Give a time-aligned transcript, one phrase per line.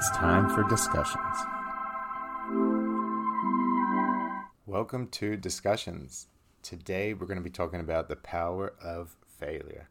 [0.00, 1.36] It's time for discussions.
[4.64, 6.28] Welcome to Discussions.
[6.62, 9.90] Today we're going to be talking about the power of failure.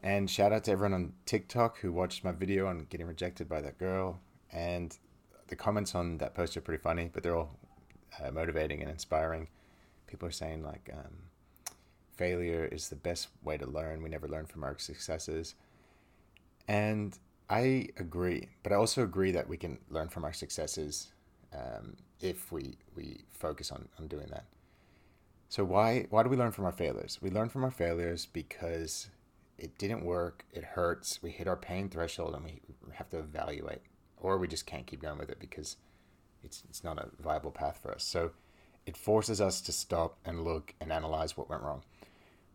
[0.00, 3.60] And shout out to everyone on TikTok who watched my video on getting rejected by
[3.62, 4.20] that girl.
[4.52, 4.96] And
[5.48, 7.58] the comments on that post are pretty funny, but they're all
[8.24, 9.48] uh, motivating and inspiring.
[10.06, 11.14] People are saying, like, um,
[12.14, 14.04] failure is the best way to learn.
[14.04, 15.56] We never learn from our successes.
[16.68, 17.18] And
[17.48, 21.12] I agree, but I also agree that we can learn from our successes
[21.54, 24.46] um, if we, we focus on, on doing that.
[25.48, 27.18] So why why do we learn from our failures?
[27.22, 29.08] We learn from our failures because
[29.58, 32.60] it didn't work, it hurts, we hit our pain threshold and we
[32.94, 33.82] have to evaluate.
[34.18, 35.76] Or we just can't keep going with it because
[36.42, 38.02] it's it's not a viable path for us.
[38.02, 38.32] So
[38.86, 41.82] it forces us to stop and look and analyze what went wrong.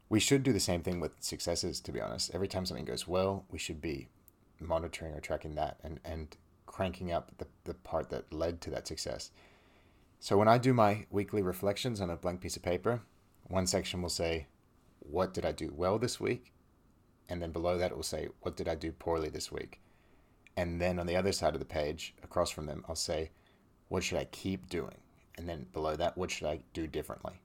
[0.10, 2.32] We should do the same thing with successes, to be honest.
[2.34, 4.10] Every time something goes well, we should be
[4.61, 8.87] monitoring or tracking that and, and cranking up the, the part that led to that
[8.87, 9.31] success.
[10.20, 13.01] So when I do my weekly reflections on a blank piece of paper,
[13.48, 14.48] one section will say,
[14.99, 16.53] What did I do well this week?
[17.27, 19.81] And then below that, it will say, What did I do poorly this week?
[20.55, 23.31] And then on the other side of the page, across from them, I'll say,
[23.90, 24.98] What should I keep doing?
[25.37, 27.41] And then below that, What should I do differently?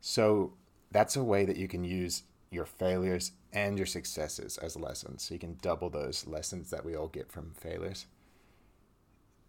[0.00, 0.54] So
[0.90, 5.22] that's a way that you can use your failures and your successes as lessons.
[5.22, 8.06] So you can double those lessons that we all get from failures.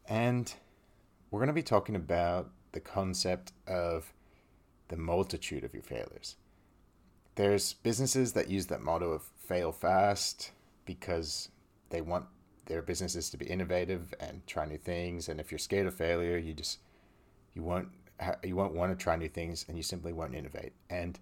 [0.07, 0.53] And
[1.29, 4.13] we're going to be talking about the concept of
[4.89, 6.35] the multitude of your failures.
[7.35, 10.51] There's businesses that use that motto of fail fast
[10.85, 11.49] because
[11.89, 12.25] they want
[12.65, 16.37] their businesses to be innovative and try new things and if you're scared of failure
[16.37, 16.79] you just
[17.53, 17.89] you won't
[18.43, 21.19] you won't want to try new things and you simply won't innovate and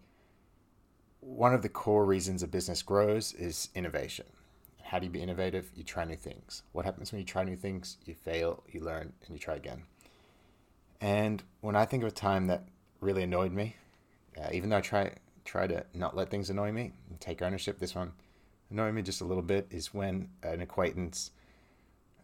[1.21, 4.25] one of the core reasons a business grows is innovation
[4.83, 7.55] how do you be innovative you try new things what happens when you try new
[7.55, 9.83] things you fail you learn and you try again
[11.01, 12.63] and when I think of a time that
[12.99, 13.75] really annoyed me,
[14.37, 15.11] uh, even though I try
[15.45, 18.11] try to not let things annoy me and take ownership, this one
[18.69, 19.67] annoyed me just a little bit.
[19.71, 21.31] Is when an acquaintance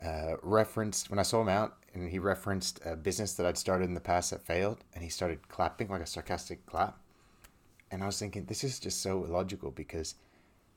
[0.04, 3.86] uh, referenced when I saw him out and he referenced a business that I'd started
[3.86, 7.00] in the past that failed, and he started clapping like a sarcastic clap.
[7.92, 10.16] And I was thinking, this is just so illogical because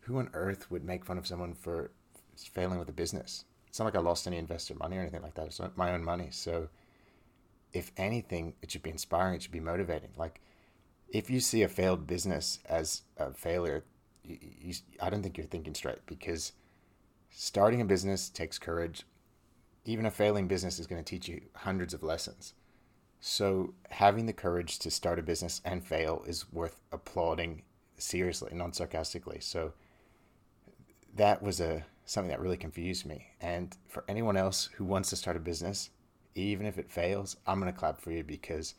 [0.01, 1.91] who on earth would make fun of someone for
[2.37, 3.45] failing with a business?
[3.67, 5.47] It's not like I lost any investor money or anything like that.
[5.47, 6.29] It's my own money.
[6.31, 6.69] So
[7.73, 9.35] if anything, it should be inspiring.
[9.35, 10.11] It should be motivating.
[10.17, 10.41] Like,
[11.11, 13.85] if you see a failed business as a failure,
[14.25, 16.53] you, you, I don't think you're thinking straight because
[17.31, 19.05] starting a business takes courage.
[19.85, 22.53] Even a failing business is going to teach you hundreds of lessons.
[23.21, 27.63] So, having the courage to start a business and fail is worth applauding
[27.97, 29.41] seriously, not sarcastically.
[29.41, 29.73] So,
[31.17, 33.27] that was a something that really confused me.
[33.41, 35.91] And for anyone else who wants to start a business,
[36.37, 38.75] even if it fails, I'm to clap for you because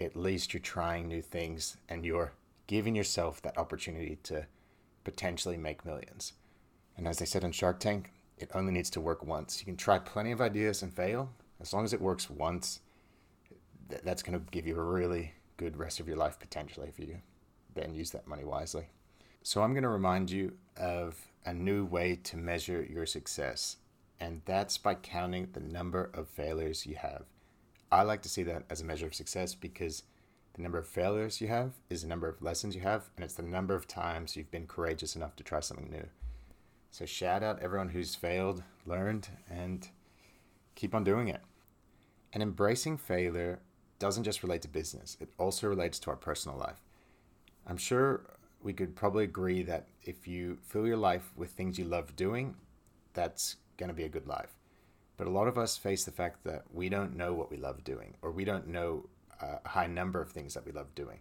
[0.00, 2.32] at least you're trying new things and you're
[2.68, 4.46] giving yourself that opportunity to
[5.02, 6.34] potentially make millions.
[6.96, 9.58] And as they said in Shark Tank, it only needs to work once.
[9.58, 11.30] You can try plenty of ideas and fail.
[11.60, 12.78] As long as it works once,
[13.88, 17.18] that's going to give you a really good rest of your life potentially if you
[17.74, 18.88] then use that money wisely.
[19.42, 23.76] So I'm going to remind you of a new way to measure your success
[24.18, 27.24] and that's by counting the number of failures you have.
[27.92, 30.02] I like to see that as a measure of success because
[30.54, 33.34] the number of failures you have is the number of lessons you have, and it's
[33.34, 36.06] the number of times you've been courageous enough to try something new.
[36.90, 39.86] So, shout out everyone who's failed, learned, and
[40.74, 41.42] keep on doing it.
[42.32, 43.60] And embracing failure
[43.98, 46.80] doesn't just relate to business, it also relates to our personal life.
[47.66, 51.84] I'm sure we could probably agree that if you fill your life with things you
[51.84, 52.56] love doing,
[53.14, 54.56] that's going to be a good life.
[55.16, 57.84] But a lot of us face the fact that we don't know what we love
[57.84, 59.08] doing, or we don't know
[59.40, 61.20] a high number of things that we love doing.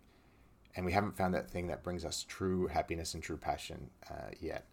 [0.76, 4.32] And we haven't found that thing that brings us true happiness and true passion uh,
[4.40, 4.66] yet.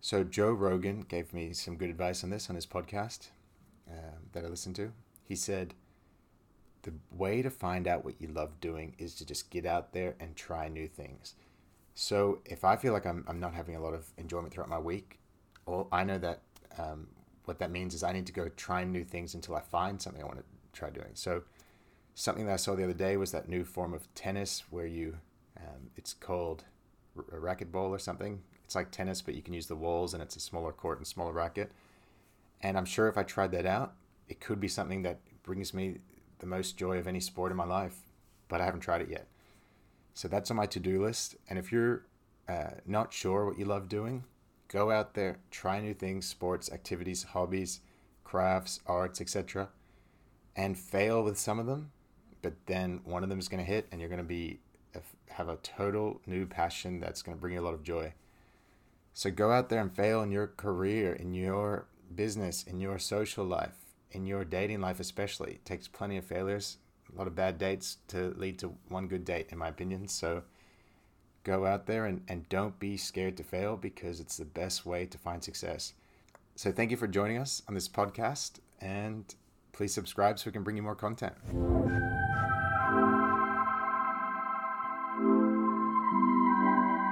[0.00, 3.28] So, Joe Rogan gave me some good advice on this on his podcast
[3.90, 4.92] uh, that I listened to.
[5.24, 5.74] He said,
[6.86, 10.14] The way to find out what you love doing is to just get out there
[10.20, 11.34] and try new things.
[11.96, 14.78] So, if I feel like I'm, I'm not having a lot of enjoyment throughout my
[14.78, 15.18] week,
[15.66, 16.42] well, I know that
[16.78, 17.08] um,
[17.44, 20.22] what that means is I need to go try new things until I find something
[20.22, 21.10] I want to try doing.
[21.14, 21.42] So
[22.14, 25.16] something that I saw the other day was that new form of tennis where you,
[25.58, 26.62] um, it's called
[27.32, 28.42] a racquetball or something.
[28.64, 31.06] It's like tennis, but you can use the walls and it's a smaller court and
[31.06, 31.72] smaller racket.
[32.60, 33.94] And I'm sure if I tried that out,
[34.28, 35.98] it could be something that brings me
[36.38, 37.96] the most joy of any sport in my life,
[38.48, 39.26] but I haven't tried it yet.
[40.14, 41.36] So that's on my to do list.
[41.48, 42.06] And if you're
[42.48, 44.24] uh, not sure what you love doing,
[44.68, 47.80] Go out there, try new things, sports, activities, hobbies,
[48.24, 49.68] crafts, arts, etc.,
[50.56, 51.92] and fail with some of them,
[52.42, 54.60] but then one of them is going to hit and you're going to be
[55.28, 58.14] have a total new passion that's going to bring you a lot of joy.
[59.12, 63.44] So go out there and fail in your career, in your business, in your social
[63.44, 63.74] life,
[64.12, 65.52] in your dating life especially.
[65.52, 66.78] It takes plenty of failures,
[67.12, 70.08] a lot of bad dates to lead to one good date in my opinion.
[70.08, 70.42] So
[71.44, 75.06] go out there and, and don't be scared to fail because it's the best way
[75.06, 75.94] to find success.
[76.56, 79.34] So thank you for joining us on this podcast and
[79.72, 81.34] please subscribe so we can bring you more content.